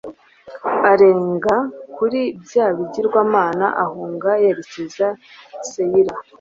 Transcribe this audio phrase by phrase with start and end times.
[0.91, 1.55] arenga
[1.95, 5.07] kuri bya bigirwamana, ahunga yerekeza
[5.63, 6.13] i seyira